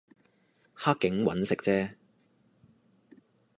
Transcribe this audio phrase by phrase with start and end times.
[0.73, 1.93] 黑警搵食啫